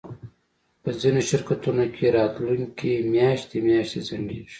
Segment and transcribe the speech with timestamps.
[0.81, 4.49] په ځینو شرکتونو کې راتلونکی میاشتې میاشتې ځنډیږي